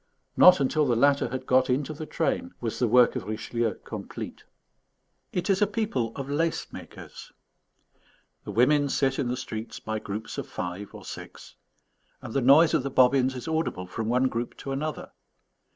Not 0.35 0.59
until 0.59 0.87
the 0.87 0.95
latter 0.95 1.29
had 1.29 1.45
got 1.45 1.69
into 1.69 1.93
the 1.93 2.07
train 2.07 2.55
was 2.59 2.79
the 2.79 2.87
work 2.87 3.15
of 3.15 3.25
Richelieu 3.27 3.75
complete. 3.83 4.43
It 5.31 5.47
is 5.47 5.61
a 5.61 5.67
people 5.67 6.11
of 6.15 6.27
lace 6.27 6.73
makers. 6.73 7.31
The 8.43 8.49
women 8.51 8.89
sit 8.89 9.19
in 9.19 9.27
the 9.27 9.37
streets 9.37 9.79
by 9.79 9.99
groups 9.99 10.39
of 10.39 10.47
five 10.47 10.95
or 10.95 11.05
six; 11.05 11.55
and 12.19 12.33
the 12.33 12.41
noise 12.41 12.73
of 12.73 12.81
the 12.81 12.89
bobbins 12.89 13.35
is 13.35 13.47
audible 13.47 13.85
from 13.85 14.09
one 14.09 14.27
group 14.27 14.57
to 14.57 14.71
another. 14.71 15.11